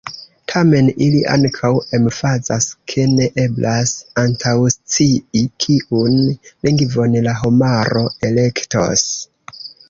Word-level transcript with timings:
Tamen 0.51 0.87
ili 1.07 1.17
ankaŭ 1.33 1.69
emfazas, 1.97 2.65
ke 2.93 3.05
ne 3.17 3.27
eblas 3.43 3.93
antaŭscii, 4.23 5.45
kiun 5.67 6.17
lingvon 6.69 7.19
la 7.29 7.35
homaro 7.43 8.05
elektos. 8.31 9.07